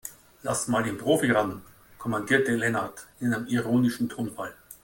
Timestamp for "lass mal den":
0.41-0.97